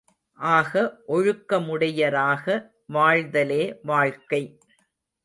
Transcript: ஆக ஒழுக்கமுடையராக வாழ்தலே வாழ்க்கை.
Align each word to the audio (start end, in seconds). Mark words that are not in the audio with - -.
ஆக 0.39 0.71
ஒழுக்கமுடையராக 1.07 2.45
வாழ்தலே 2.87 3.61
வாழ்க்கை. 3.83 4.41